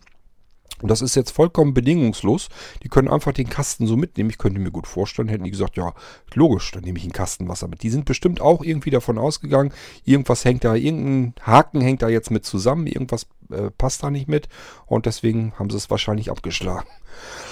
und 0.82 0.90
das 0.90 1.00
ist 1.00 1.14
jetzt 1.14 1.30
vollkommen 1.30 1.72
bedingungslos. 1.72 2.48
Die 2.82 2.88
können 2.88 3.08
einfach 3.08 3.32
den 3.32 3.48
Kasten 3.48 3.86
so 3.86 3.96
mitnehmen. 3.96 4.28
Ich 4.28 4.38
könnte 4.38 4.60
mir 4.60 4.70
gut 4.70 4.86
vorstellen, 4.86 5.28
hätten 5.28 5.44
die 5.44 5.50
gesagt, 5.50 5.76
ja, 5.76 5.94
logisch, 6.34 6.72
dann 6.72 6.82
nehme 6.82 6.98
ich 6.98 7.04
einen 7.04 7.12
Kasten 7.12 7.48
Wasser 7.48 7.68
mit. 7.68 7.82
Die 7.82 7.90
sind 7.90 8.04
bestimmt 8.04 8.40
auch 8.40 8.62
irgendwie 8.62 8.90
davon 8.90 9.16
ausgegangen, 9.16 9.72
irgendwas 10.04 10.44
hängt 10.44 10.64
da, 10.64 10.74
irgendein 10.74 11.34
Haken 11.40 11.80
hängt 11.80 12.02
da 12.02 12.08
jetzt 12.08 12.30
mit 12.30 12.44
zusammen, 12.44 12.86
irgendwas 12.86 13.26
äh, 13.50 13.70
passt 13.70 14.02
da 14.02 14.10
nicht 14.10 14.28
mit. 14.28 14.48
Und 14.86 15.06
deswegen 15.06 15.54
haben 15.58 15.70
sie 15.70 15.76
es 15.76 15.90
wahrscheinlich 15.90 16.30
abgeschlagen. 16.30 16.88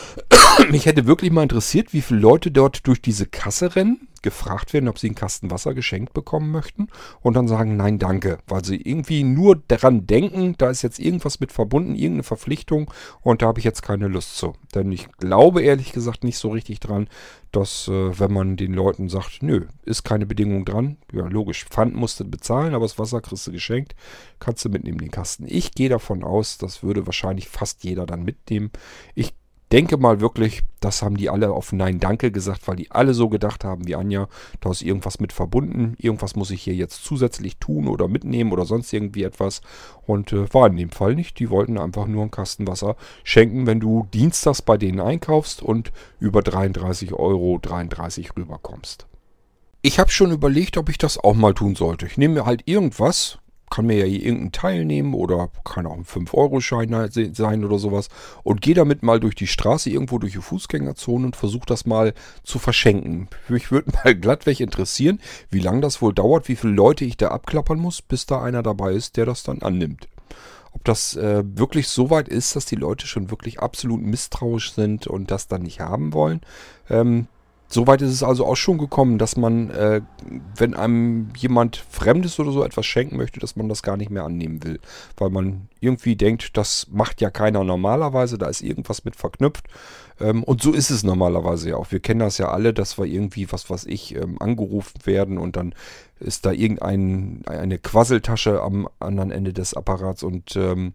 Mich 0.71 0.87
hätte 0.87 1.07
wirklich 1.07 1.31
mal 1.31 1.45
interessiert, 1.45 1.93
wie 1.93 2.03
viele 2.03 2.21
Leute 2.21 2.51
dort 2.51 2.87
durch 2.87 3.01
diese 3.01 3.27
Kasse 3.27 3.77
rennen, 3.77 4.09
gefragt 4.23 4.73
werden, 4.73 4.89
ob 4.89 4.99
sie 4.99 5.09
einen 5.09 5.15
Kasten 5.15 5.51
Wasser 5.51 5.75
geschenkt 5.75 6.13
bekommen 6.13 6.51
möchten 6.51 6.89
und 7.21 7.35
dann 7.35 7.49
sagen, 7.49 7.77
nein, 7.77 7.99
danke, 7.99 8.39
weil 8.47 8.65
sie 8.65 8.77
irgendwie 8.77 9.25
nur 9.25 9.57
daran 9.69 10.07
denken, 10.07 10.55
da 10.59 10.71
ist 10.71 10.83
jetzt 10.83 10.99
irgendwas 10.99 11.41
mit 11.41 11.53
verbunden, 11.53 11.95
irgendeine 11.95 12.23
Verpflichtung 12.23 12.91
und 13.21 13.43
da 13.43 13.47
habe 13.47 13.59
ich 13.59 13.65
jetzt 13.65 13.83
keine 13.83 14.09
Lust 14.09 14.37
zu. 14.37 14.55
Denn 14.75 14.91
ich 14.93 15.11
glaube 15.19 15.63
ehrlich 15.63 15.93
gesagt 15.93 16.25
nicht 16.25 16.39
so 16.39 16.51
richtig 16.51 16.81
dran, 16.81 17.09
dass 17.51 17.89
äh, 17.89 18.19
wenn 18.19 18.33
man 18.33 18.57
den 18.57 18.73
Leuten 18.73 19.09
sagt, 19.09 19.43
nö, 19.43 19.67
ist 19.85 20.05
keine 20.05 20.27
Bedingung 20.27 20.65
dran, 20.65 20.97
ja 21.13 21.27
logisch, 21.27 21.65
Pfand 21.67 21.95
musst 21.95 22.19
du 22.19 22.25
bezahlen, 22.25 22.75
aber 22.75 22.87
das 22.87 22.99
Wasser 22.99 23.21
kriegst 23.21 23.47
du 23.47 23.53
geschenkt, 23.53 23.95
kannst 24.39 24.65
du 24.65 24.71
mitnehmen 24.71 24.99
den 24.99 25.11
Kasten. 25.11 25.45
Ich 25.47 25.73
gehe 25.73 25.89
davon 25.89 26.25
aus, 26.25 26.59
das 26.59 26.83
würde 26.83 27.07
wahrscheinlich 27.07 27.49
fast 27.49 27.85
jeder 27.85 28.07
dann 28.07 28.25
mitnehmen. 28.25 28.71
Ich 29.15 29.35
denke 29.73 29.97
mal 29.97 30.21
wirklich, 30.21 30.63
das 30.81 31.03
haben 31.03 31.17
die 31.17 31.31
alle 31.31 31.51
auf 31.51 31.73
Nein 31.73 31.99
Danke 31.99 32.31
gesagt, 32.31 32.69
weil 32.69 32.77
die 32.77 32.91
alle 32.91 33.15
so 33.15 33.29
gedacht 33.29 33.65
haben 33.65 33.87
wie 33.87 33.97
Anja, 33.97 34.29
da 34.61 34.71
ist 34.71 34.83
irgendwas 34.83 35.19
mit 35.19 35.33
verbunden, 35.33 35.95
irgendwas 35.99 36.37
muss 36.37 36.51
ich 36.51 36.63
hier 36.63 36.75
jetzt 36.75 37.05
zusätzlich 37.05 37.57
tun 37.57 37.89
oder 37.89 38.07
mitnehmen 38.07 38.53
oder 38.53 38.67
sonst 38.67 38.93
irgendwie 38.93 39.23
etwas. 39.23 39.63
Und 40.07 40.33
äh, 40.33 40.53
war 40.53 40.67
in 40.67 40.77
dem 40.77 40.91
Fall 40.91 41.15
nicht. 41.15 41.39
Die 41.39 41.49
wollten 41.49 41.79
einfach 41.79 42.07
nur 42.07 42.23
einen 42.23 42.31
Kasten 42.31 42.67
Wasser 42.67 42.97
schenken, 43.25 43.67
wenn 43.67 43.81
du 43.81 44.07
dienstags 44.13 44.61
bei 44.61 44.77
denen 44.77 45.01
einkaufst 45.01 45.63
und 45.63 45.91
über 46.21 46.41
33,33 46.41 47.13
Euro 47.15 47.61
rüberkommst. 48.37 49.07
Ich 49.81 49.99
habe 49.99 50.11
schon 50.11 50.31
überlegt, 50.31 50.77
ob 50.77 50.91
ich 50.91 50.99
das 50.99 51.19
auch 51.19 51.35
mal 51.35 51.55
tun 51.55 51.75
sollte. 51.77 52.07
Ich 52.07 52.19
nehme 52.19 52.35
mir 52.35 52.47
halt 52.47 52.63
irgendwas, 52.67 53.39
kann 53.73 53.87
mir 53.87 53.97
ja 53.97 54.05
irgendeinen 54.05 54.53
Teil 54.53 54.85
nehmen 54.85 55.15
oder 55.15 55.49
kann 55.65 55.87
auch 55.87 55.97
ein 55.97 56.05
5-Euro-Schein 56.05 56.95
halt 56.95 57.15
sein 57.15 57.65
oder 57.65 57.79
sowas 57.79 58.11
und 58.43 58.61
gehe 58.61 58.75
damit 58.75 59.03
mal 59.03 59.19
durch 59.19 59.35
die 59.35 59.47
Straße 59.47 59.89
irgendwo 59.89 60.19
durch 60.19 60.35
die 60.35 60.43
Fußgängerzone 60.43 61.25
und 61.25 61.37
versuche 61.37 61.65
das 61.67 61.87
mal 61.87 62.13
zu 62.45 62.59
verschenken. 62.59 63.29
Mich 63.49 63.73
würde 63.73 63.91
mal 64.05 64.15
glattweg 64.15 64.61
interessieren, 64.61 65.21
wie 65.49 65.61
lange 65.61 65.81
das 65.81 66.03
wohl 66.03 66.13
dauert, 66.13 66.49
wie 66.49 66.57
viele 66.57 66.75
Leute 66.75 67.07
ich 67.07 67.17
da 67.17 67.29
abklappern 67.29 67.79
muss, 67.79 68.03
bis 68.03 68.27
da 68.27 68.43
einer 68.43 68.63
dabei 68.63 68.93
ist, 68.93 69.17
der 69.17 69.25
das 69.25 69.43
dann 69.43 69.63
annimmt. 69.63 70.07
Ob 70.73 70.85
das 70.85 71.17
äh, 71.17 71.43
wirklich 71.45 71.89
so 71.89 72.11
weit 72.11 72.29
ist, 72.29 72.55
dass 72.57 72.67
die 72.67 72.77
Leute 72.77 73.07
schon 73.07 73.31
wirklich 73.31 73.61
absolut 73.61 74.03
misstrauisch 74.03 74.73
sind 74.73 75.07
und 75.07 75.31
das 75.31 75.49
dann 75.49 75.63
nicht 75.63 75.81
haben 75.81 76.13
wollen, 76.13 76.43
ähm, 76.91 77.27
Soweit 77.73 78.03
ist 78.03 78.13
es 78.13 78.23
also 78.23 78.45
auch 78.45 78.57
schon 78.57 78.77
gekommen, 78.77 79.17
dass 79.17 79.39
man, 79.39 79.71
äh, 79.71 80.03
wenn 80.57 80.75
einem 80.75 81.31
jemand 81.39 81.79
Fremdes 81.89 82.39
oder 82.39 82.53
so 82.53 82.65
etwas 82.65 82.85
schenken 82.85 83.17
möchte, 83.17 83.41
dass 83.41 83.57
man 83.57 83.71
das 83.71 83.83
gar 83.83 83.97
nicht 83.97 84.11
mehr 84.11 84.25
annehmen 84.25 84.63
will. 84.63 84.79
Weil 85.17 85.31
man 85.31 85.69
irgendwie 85.81 86.15
denkt, 86.15 86.59
das 86.59 86.89
macht 86.91 87.23
ja 87.23 87.31
keiner 87.31 87.65
normalerweise, 87.65 88.37
da 88.37 88.49
ist 88.49 88.61
irgendwas 88.61 89.07
mit 89.07 89.17
verknüpft. 89.17 89.69
Ähm, 90.21 90.43
und 90.45 90.61
so 90.61 90.73
ist 90.73 90.91
es 90.91 91.03
normalerweise 91.03 91.71
ja 91.71 91.77
auch. 91.77 91.91
Wir 91.91 92.01
kennen 92.01 92.21
das 92.21 92.37
ja 92.37 92.51
alle, 92.51 92.75
dass 92.75 92.99
wir 92.99 93.07
irgendwie, 93.07 93.51
was 93.51 93.71
weiß 93.71 93.87
ich, 93.87 94.17
ähm, 94.17 94.37
angerufen 94.39 95.07
werden 95.07 95.39
und 95.39 95.57
dann 95.57 95.75
ist 96.21 96.45
da 96.45 96.53
irgendeine 96.53 97.79
Quasseltasche 97.79 98.61
am 98.61 98.87
anderen 99.01 99.31
Ende 99.31 99.55
des 99.55 99.73
Apparats 99.73 100.23
und 100.23 100.57
ähm, 100.57 100.93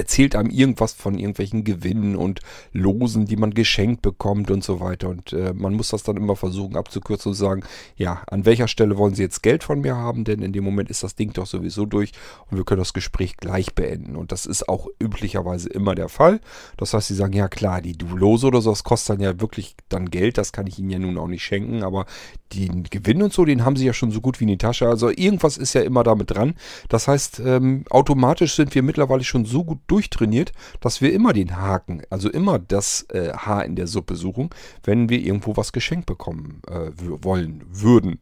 erzählt 0.00 0.34
einem 0.34 0.48
irgendwas 0.48 0.94
von 0.94 1.18
irgendwelchen 1.18 1.62
Gewinnen 1.62 2.16
und 2.16 2.40
Losen, 2.72 3.26
die 3.26 3.36
man 3.36 3.52
geschenkt 3.52 4.00
bekommt 4.00 4.50
und 4.50 4.64
so 4.64 4.80
weiter. 4.80 5.10
Und 5.10 5.34
äh, 5.34 5.52
man 5.52 5.74
muss 5.74 5.90
das 5.90 6.02
dann 6.02 6.16
immer 6.16 6.36
versuchen 6.36 6.74
abzukürzen 6.74 7.30
und 7.30 7.36
sagen, 7.36 7.62
ja, 7.96 8.22
an 8.26 8.46
welcher 8.46 8.66
Stelle 8.66 8.96
wollen 8.96 9.14
Sie 9.14 9.22
jetzt 9.22 9.42
Geld 9.42 9.62
von 9.62 9.82
mir 9.82 9.96
haben? 9.96 10.24
Denn 10.24 10.40
in 10.40 10.54
dem 10.54 10.64
Moment 10.64 10.88
ist 10.88 11.02
das 11.02 11.16
Ding 11.16 11.34
doch 11.34 11.44
sowieso 11.44 11.84
durch 11.84 12.12
und 12.50 12.56
wir 12.56 12.64
können 12.64 12.78
das 12.78 12.94
Gespräch 12.94 13.36
gleich 13.36 13.74
beenden. 13.74 14.16
Und 14.16 14.32
das 14.32 14.46
ist 14.46 14.70
auch 14.70 14.88
üblicherweise 14.98 15.68
immer 15.68 15.94
der 15.94 16.08
Fall. 16.08 16.40
Das 16.78 16.94
heißt, 16.94 17.08
Sie 17.08 17.14
sagen, 17.14 17.34
ja 17.34 17.48
klar, 17.48 17.82
die 17.82 17.92
Lose 17.92 18.46
oder 18.46 18.62
so, 18.62 18.70
das 18.70 18.84
kostet 18.84 19.16
dann 19.16 19.22
ja 19.22 19.38
wirklich 19.38 19.76
dann 19.90 20.08
Geld. 20.08 20.38
Das 20.38 20.52
kann 20.52 20.66
ich 20.66 20.78
Ihnen 20.78 20.88
ja 20.88 20.98
nun 20.98 21.18
auch 21.18 21.28
nicht 21.28 21.44
schenken. 21.44 21.82
Aber 21.82 22.06
den 22.54 22.84
Gewinn 22.84 23.22
und 23.22 23.34
so, 23.34 23.44
den 23.44 23.66
haben 23.66 23.76
Sie 23.76 23.84
ja 23.84 23.92
schon 23.92 24.12
so 24.12 24.22
gut 24.22 24.40
wie 24.40 24.44
in 24.44 24.48
die 24.48 24.58
Tasche. 24.58 24.88
Also 24.88 25.10
irgendwas 25.10 25.58
ist 25.58 25.74
ja 25.74 25.82
immer 25.82 26.04
damit 26.04 26.30
dran. 26.30 26.54
Das 26.88 27.06
heißt, 27.06 27.42
ähm, 27.44 27.84
automatisch 27.90 28.54
sind 28.54 28.74
wir 28.74 28.82
mittlerweile 28.82 29.24
schon 29.24 29.44
so 29.44 29.62
gut 29.62 29.78
durchtrainiert, 29.90 30.52
dass 30.80 31.00
wir 31.00 31.12
immer 31.12 31.32
den 31.32 31.56
Haken, 31.56 32.02
also 32.10 32.30
immer 32.30 32.58
das 32.58 33.06
äh, 33.10 33.32
Haar 33.32 33.64
in 33.64 33.76
der 33.76 33.86
Suppe 33.86 34.16
suchen, 34.16 34.50
wenn 34.84 35.08
wir 35.08 35.20
irgendwo 35.20 35.56
was 35.56 35.72
geschenkt 35.72 36.06
bekommen 36.06 36.62
äh, 36.68 36.90
wollen 36.96 37.64
würden. 37.70 38.20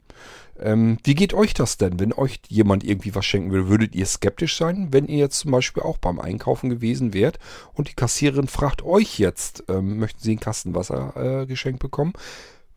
Ähm, 0.60 0.98
wie 1.04 1.14
geht 1.14 1.34
euch 1.34 1.54
das 1.54 1.76
denn, 1.76 2.00
wenn 2.00 2.12
euch 2.12 2.40
jemand 2.48 2.82
irgendwie 2.82 3.14
was 3.14 3.24
schenken 3.24 3.52
würde? 3.52 3.68
Würdet 3.68 3.94
ihr 3.94 4.06
skeptisch 4.06 4.56
sein, 4.56 4.88
wenn 4.90 5.06
ihr 5.06 5.18
jetzt 5.18 5.38
zum 5.38 5.52
Beispiel 5.52 5.82
auch 5.82 5.98
beim 5.98 6.18
Einkaufen 6.18 6.68
gewesen 6.68 7.14
wärt 7.14 7.38
und 7.74 7.88
die 7.88 7.94
Kassiererin 7.94 8.48
fragt 8.48 8.82
euch 8.82 9.18
jetzt, 9.18 9.64
ähm, 9.68 9.98
möchten 9.98 10.20
Sie 10.20 10.32
ein 10.32 10.40
Kastenwasser 10.40 11.42
äh, 11.42 11.46
geschenkt 11.46 11.80
bekommen? 11.80 12.12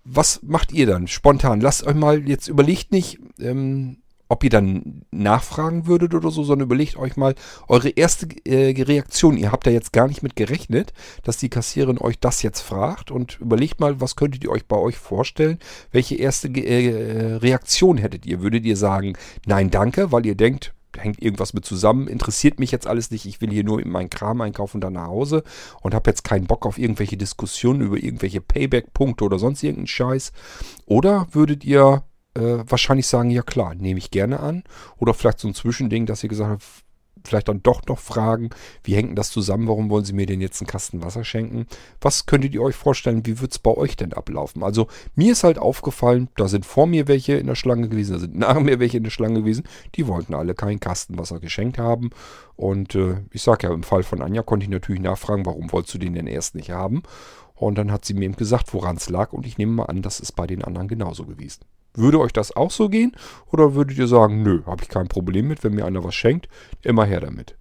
Was 0.03 0.41
macht 0.43 0.71
ihr 0.71 0.85
dann 0.85 1.07
spontan? 1.07 1.61
Lasst 1.61 1.85
euch 1.85 1.95
mal, 1.95 2.27
jetzt 2.27 2.47
überlegt 2.47 2.91
nicht, 2.91 3.19
ähm, 3.39 3.97
ob 4.31 4.45
ihr 4.45 4.49
dann 4.49 5.03
nachfragen 5.11 5.87
würdet 5.87 6.13
oder 6.13 6.31
so, 6.31 6.43
sondern 6.43 6.67
überlegt 6.67 6.95
euch 6.95 7.17
mal 7.17 7.35
eure 7.67 7.89
erste 7.89 8.27
äh, 8.45 8.81
Reaktion. 8.81 9.35
Ihr 9.35 9.51
habt 9.51 9.67
da 9.67 9.71
jetzt 9.71 9.91
gar 9.91 10.07
nicht 10.07 10.23
mit 10.23 10.37
gerechnet, 10.37 10.93
dass 11.23 11.35
die 11.35 11.49
Kassiererin 11.49 11.97
euch 11.97 12.17
das 12.17 12.41
jetzt 12.41 12.61
fragt 12.61 13.11
und 13.11 13.41
überlegt 13.41 13.81
mal, 13.81 13.99
was 13.99 14.15
könntet 14.15 14.45
ihr 14.45 14.49
euch 14.49 14.65
bei 14.65 14.77
euch 14.77 14.97
vorstellen? 14.97 15.59
Welche 15.91 16.15
erste 16.15 16.47
äh, 16.47 17.35
Reaktion 17.35 17.97
hättet 17.97 18.25
ihr? 18.25 18.41
Würdet 18.41 18.63
ihr 18.63 18.77
sagen, 18.77 19.17
nein, 19.45 19.69
danke, 19.69 20.13
weil 20.13 20.25
ihr 20.25 20.35
denkt, 20.35 20.73
hängt 20.97 21.21
irgendwas 21.21 21.53
mit 21.53 21.65
zusammen, 21.65 22.07
interessiert 22.07 22.57
mich 22.57 22.71
jetzt 22.71 22.87
alles 22.87 23.11
nicht, 23.11 23.25
ich 23.25 23.41
will 23.41 23.49
hier 23.49 23.65
nur 23.65 23.85
meinen 23.85 24.09
Kram 24.09 24.39
einkaufen 24.39 24.77
und 24.77 24.81
dann 24.81 24.93
nach 24.93 25.07
Hause 25.07 25.43
und 25.81 25.93
habe 25.93 26.09
jetzt 26.09 26.23
keinen 26.23 26.47
Bock 26.47 26.65
auf 26.65 26.77
irgendwelche 26.77 27.17
Diskussionen 27.17 27.81
über 27.81 27.97
irgendwelche 27.97 28.39
Payback-Punkte 28.39 29.25
oder 29.25 29.39
sonst 29.39 29.61
irgendeinen 29.61 29.87
Scheiß. 29.87 30.31
Oder 30.85 31.27
würdet 31.31 31.65
ihr 31.65 32.03
äh, 32.35 32.63
wahrscheinlich 32.65 33.07
sagen, 33.07 33.29
ja 33.29 33.41
klar, 33.41 33.75
nehme 33.75 33.97
ich 33.97 34.11
gerne 34.11 34.39
an. 34.39 34.63
Oder 34.97 35.13
vielleicht 35.13 35.39
so 35.39 35.47
ein 35.47 35.53
Zwischending, 35.53 36.05
dass 36.05 36.23
ihr 36.23 36.29
gesagt 36.29 36.51
habt, 36.51 36.63
vielleicht 37.23 37.47
dann 37.47 37.63
doch 37.63 37.81
noch 37.87 37.99
fragen, 37.99 38.49
wie 38.83 38.95
hängt 38.95 39.09
denn 39.09 39.15
das 39.15 39.29
zusammen, 39.29 39.67
warum 39.67 39.89
wollen 39.89 40.05
Sie 40.05 40.13
mir 40.13 40.25
denn 40.25 40.41
jetzt 40.41 40.61
einen 40.61 40.67
Kasten 40.67 41.03
Wasser 41.03 41.23
schenken? 41.23 41.67
Was 41.99 42.25
könntet 42.25 42.53
ihr 42.53 42.61
euch 42.61 42.75
vorstellen, 42.75 43.25
wie 43.25 43.39
wird 43.39 43.51
es 43.51 43.59
bei 43.59 43.71
euch 43.71 43.95
denn 43.95 44.13
ablaufen? 44.13 44.63
Also 44.63 44.87
mir 45.15 45.33
ist 45.33 45.43
halt 45.43 45.57
aufgefallen, 45.57 46.29
da 46.35 46.47
sind 46.47 46.65
vor 46.65 46.87
mir 46.87 47.07
welche 47.07 47.33
in 47.33 47.47
der 47.47 47.55
Schlange 47.55 47.89
gewesen, 47.89 48.13
da 48.13 48.19
sind 48.19 48.37
nach 48.37 48.59
mir 48.59 48.79
welche 48.79 48.97
in 48.97 49.03
der 49.03 49.11
Schlange 49.11 49.41
gewesen, 49.41 49.63
die 49.95 50.07
wollten 50.07 50.33
alle 50.33 50.55
keinen 50.55 50.79
Kasten 50.79 51.17
Wasser 51.17 51.39
geschenkt 51.39 51.77
haben. 51.77 52.09
Und 52.55 52.95
äh, 52.95 53.17
ich 53.31 53.41
sage 53.41 53.67
ja, 53.67 53.73
im 53.73 53.83
Fall 53.83 54.03
von 54.03 54.21
Anja 54.21 54.43
konnte 54.43 54.63
ich 54.63 54.69
natürlich 54.69 55.01
nachfragen, 55.01 55.45
warum 55.45 55.71
wolltest 55.71 55.95
du 55.95 55.99
den 55.99 56.13
denn 56.13 56.27
erst 56.27 56.55
nicht 56.55 56.71
haben? 56.71 57.03
Und 57.55 57.77
dann 57.77 57.91
hat 57.91 58.05
sie 58.05 58.15
mir 58.15 58.25
eben 58.25 58.35
gesagt, 58.35 58.73
woran 58.73 58.97
es 58.97 59.09
lag 59.09 59.33
und 59.33 59.45
ich 59.45 59.59
nehme 59.59 59.73
mal 59.73 59.85
an, 59.85 60.01
das 60.01 60.19
ist 60.19 60.31
bei 60.31 60.47
den 60.47 60.63
anderen 60.63 60.87
genauso 60.87 61.25
gewesen. 61.25 61.61
Würde 61.93 62.19
euch 62.19 62.33
das 62.33 62.55
auch 62.55 62.71
so 62.71 62.89
gehen? 62.89 63.13
Oder 63.51 63.75
würdet 63.75 63.97
ihr 63.97 64.07
sagen, 64.07 64.43
nö, 64.43 64.61
habe 64.65 64.83
ich 64.83 64.89
kein 64.89 65.07
Problem 65.07 65.47
mit, 65.47 65.63
wenn 65.63 65.73
mir 65.73 65.85
einer 65.85 66.03
was 66.03 66.15
schenkt, 66.15 66.47
immer 66.81 67.05
her 67.05 67.19
damit. 67.19 67.57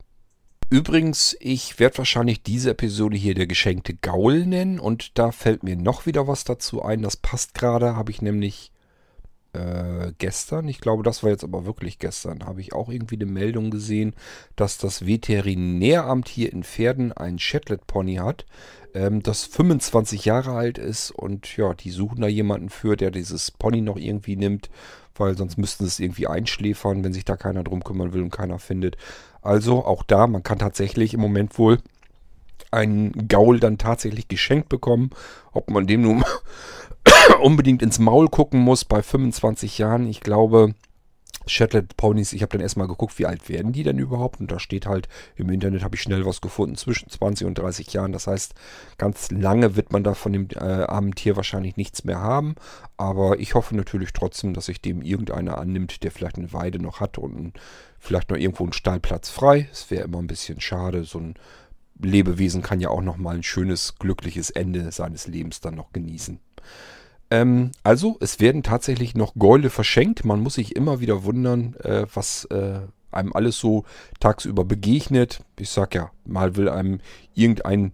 Übrigens, 0.69 1.37
ich 1.41 1.81
werde 1.81 1.99
wahrscheinlich 1.99 2.45
diese 2.45 2.71
Episode 2.71 3.17
hier 3.17 3.35
der 3.35 3.49
geschenkte 3.49 3.95
Gaul 3.95 4.47
nennen 4.47 4.79
und 4.79 5.19
da 5.19 5.33
fällt 5.33 5.65
mir 5.65 5.77
noch 5.77 6.07
wieder 6.07 6.29
was 6.29 6.45
dazu 6.45 6.83
ein. 6.83 7.03
Das 7.03 7.17
passt 7.17 7.55
gerade, 7.55 7.97
habe 7.97 8.13
ich 8.13 8.23
nämlich 8.23 8.71
äh, 9.53 10.13
gestern, 10.19 10.69
ich 10.69 10.81
glaube, 10.81 11.03
das 11.03 11.23
war 11.23 11.31
jetzt 11.31 11.45
aber 11.45 11.65
wirklich 11.65 11.99
gestern, 11.99 12.47
habe 12.47 12.61
ich 12.61 12.73
auch 12.73 12.89
irgendwie 12.89 13.17
eine 13.17 13.27
Meldung 13.27 13.71
gesehen, 13.71 14.15
dass 14.57 14.79
das 14.79 15.07
Veterinäramt 15.07 16.29
hier 16.29 16.53
in 16.53 16.63
Pferden 16.63 17.13
ein 17.13 17.39
Shetland 17.39 17.87
Pony 17.87 18.17
hat, 18.17 18.47
ähm, 18.95 19.23
das 19.23 19.45
25 19.45 20.25
Jahre 20.25 20.53
alt 20.53 20.79
ist 20.79 21.11
und 21.11 21.57
ja, 21.57 21.75
die 21.75 21.91
suchen 21.91 22.21
da 22.21 22.29
jemanden 22.29 22.71
für, 22.71 22.97
der 22.97 23.11
dieses 23.11 23.51
Pony 23.51 23.81
noch 23.81 23.97
irgendwie 23.97 24.37
nimmt, 24.37 24.71
weil 25.17 25.37
sonst 25.37 25.59
müssten 25.59 25.85
sie 25.85 25.89
es 25.89 26.01
irgendwie 26.01 26.27
einschläfern, 26.27 27.03
wenn 27.03 27.13
sich 27.13 27.25
da 27.25 27.37
keiner 27.37 27.65
drum 27.65 27.83
kümmern 27.83 28.13
will 28.13 28.23
und 28.23 28.31
keiner 28.31 28.59
findet. 28.59 28.97
Also 29.43 29.85
auch 29.85 30.03
da, 30.03 30.27
man 30.27 30.43
kann 30.43 30.59
tatsächlich 30.59 31.15
im 31.15 31.21
Moment 31.21 31.59
wohl 31.59 31.79
einen 32.71 33.29
Gaul 33.29 33.59
dann 33.59 33.79
tatsächlich 33.79 34.29
geschenkt 34.29 34.69
bekommen. 34.69 35.11
Ob 35.53 35.71
man 35.71 35.87
dem 35.87 36.03
nun 36.03 36.25
unbedingt 37.43 37.83
ins 37.83 37.99
Maul 37.99 38.29
gucken 38.29 38.61
muss 38.61 38.85
bei 38.85 39.03
25 39.03 39.79
Jahren, 39.79 40.07
ich 40.07 40.21
glaube, 40.21 40.75
Shetland 41.47 41.97
Ponys, 41.97 42.33
ich 42.33 42.43
habe 42.43 42.53
dann 42.53 42.61
erstmal 42.61 42.87
geguckt, 42.87 43.19
wie 43.19 43.27
alt 43.27 43.49
werden 43.49 43.73
die 43.73 43.83
denn 43.83 43.99
überhaupt? 43.99 44.41
Und 44.41 44.53
da 44.53 44.59
steht 44.59 44.87
halt 44.87 45.09
im 45.37 45.49
Internet, 45.51 45.83
habe 45.83 45.97
ich 45.97 46.03
schnell 46.03 46.27
was 46.27 46.41
gefunden, 46.41 46.77
zwischen 46.77 47.09
20 47.09 47.47
und 47.47 47.59
30 47.59 47.93
Jahren. 47.93 48.13
Das 48.13 48.27
heißt, 48.27 48.55
ganz 48.99 49.31
lange 49.31 49.75
wird 49.75 49.93
man 49.93 50.05
da 50.05 50.15
von 50.15 50.33
dem 50.33 50.49
äh, 50.55 50.59
armen 50.59 51.15
Tier 51.15 51.37
wahrscheinlich 51.37 51.77
nichts 51.77 52.05
mehr 52.05 52.21
haben. 52.21 52.55
Aber 52.97 53.41
ich 53.41 53.55
hoffe 53.55 53.75
natürlich 53.75 54.13
trotzdem, 54.13 54.55
dass 54.55 54.67
sich 54.67 54.81
dem 54.81 55.03
irgendeiner 55.03 55.59
annimmt, 55.59 56.03
der 56.05 56.11
vielleicht 56.11 56.37
eine 56.37 56.53
Weide 56.53 56.79
noch 56.79 57.01
hat 57.01 57.19
und 57.19 57.55
vielleicht 57.99 58.31
noch 58.31 58.37
irgendwo 58.37 58.65
einen 58.65 58.73
Stallplatz 58.73 59.31
frei. 59.31 59.69
Es 59.73 59.91
wäre 59.91 60.05
immer 60.05 60.19
ein 60.19 60.27
bisschen 60.27 60.61
schade. 60.61 61.05
So 61.05 61.19
ein 61.19 61.35
Lebewesen 62.01 62.63
kann 62.63 62.81
ja 62.81 62.91
auch 62.91 63.03
noch 63.03 63.17
mal 63.17 63.35
ein 63.35 63.43
schönes, 63.43 63.97
glückliches 63.99 64.51
Ende 64.51 64.93
seines 64.93 65.27
Lebens 65.27 65.61
dann 65.61 65.75
noch 65.75 65.93
genießen. 65.93 66.39
Ähm, 67.31 67.71
also, 67.85 68.17
es 68.21 68.41
werden 68.41 68.63
tatsächlich 68.63 69.15
noch 69.15 69.35
Gäule 69.35 69.71
verschenkt. 69.71 70.25
Man 70.25 70.41
muss 70.41 70.55
sich 70.55 70.77
immer 70.77 71.01
wieder 71.01 71.25
wundern, 71.25 71.75
äh, 71.77 72.07
was 72.13 72.45
äh, 72.47 72.81
einem 73.13 73.33
alles 73.33 73.59
so 73.59 73.85
tagsüber 74.19 74.65
begegnet. 74.65 75.45
Ich 75.59 75.71
sag 75.71 75.95
ja, 75.95 76.11
mal 76.25 76.57
will 76.57 76.69
einem 76.69 77.01
irgendein 77.35 77.93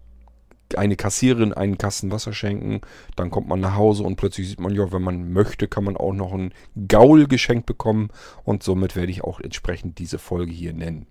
eine 0.74 0.96
Kassiererin 0.96 1.52
einen 1.52 1.78
Kasten 1.78 2.10
Wasser 2.10 2.32
schenken, 2.32 2.80
dann 3.14 3.30
kommt 3.30 3.46
man 3.46 3.60
nach 3.60 3.76
Hause 3.76 4.02
und 4.02 4.16
plötzlich 4.16 4.48
sieht 4.48 4.60
man, 4.60 4.74
ja, 4.74 4.90
wenn 4.90 5.02
man 5.02 5.32
möchte, 5.32 5.68
kann 5.68 5.84
man 5.84 5.96
auch 5.96 6.12
noch 6.12 6.32
ein 6.32 6.52
Gaul 6.88 7.28
geschenkt 7.28 7.66
bekommen 7.66 8.08
und 8.42 8.64
somit 8.64 8.96
werde 8.96 9.12
ich 9.12 9.22
auch 9.22 9.38
entsprechend 9.38 9.98
diese 10.00 10.18
Folge 10.18 10.52
hier 10.52 10.72
nennen. 10.72 11.06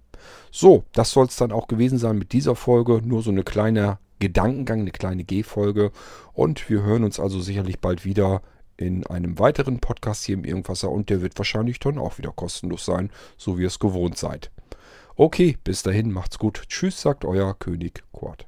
So, 0.52 0.84
das 0.92 1.12
soll 1.12 1.28
es 1.28 1.36
dann 1.36 1.52
auch 1.52 1.68
gewesen 1.68 1.98
sein 1.98 2.18
mit 2.18 2.34
dieser 2.34 2.56
Folge. 2.56 3.02
Nur 3.04 3.22
so 3.22 3.32
eine 3.32 3.44
kleine 3.44 4.00
Gedankengang, 4.26 4.80
eine 4.80 4.92
kleine 4.92 5.24
G-Folge. 5.24 5.92
Und 6.34 6.68
wir 6.68 6.82
hören 6.82 7.04
uns 7.04 7.20
also 7.20 7.40
sicherlich 7.40 7.80
bald 7.80 8.06
wieder 8.06 8.42
in 8.76 9.06
einem 9.06 9.38
weiteren 9.38 9.80
Podcast 9.80 10.26
hier 10.26 10.36
im 10.36 10.44
Irgendwasser 10.44 10.90
und 10.90 11.12
der 11.12 11.22
wird 11.22 11.38
wahrscheinlich 11.38 11.80
dann 11.80 12.00
auch 12.00 12.18
wieder 12.18 12.32
kostenlos 12.32 12.86
sein, 12.86 13.12
so 13.38 13.58
wie 13.58 13.62
ihr 13.62 13.68
es 13.68 13.80
gewohnt 13.80 14.18
seid. 14.18 14.52
Okay, 15.16 15.58
bis 15.64 15.84
dahin, 15.84 16.12
macht's 16.12 16.40
gut. 16.40 16.64
Tschüss, 16.68 17.00
sagt 17.00 17.24
euer 17.24 17.54
König 17.58 18.04
Quad. 18.12 18.48